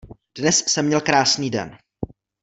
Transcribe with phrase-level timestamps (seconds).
[0.37, 1.77] Dnes jsem měl krásný den.